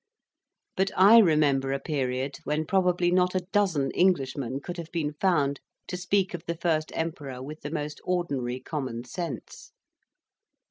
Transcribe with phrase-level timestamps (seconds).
[0.75, 5.59] But I remember a period when probably not a dozen Englishmen could have been found
[5.89, 9.71] to speak of the first Emperor with the most ordinary common sense.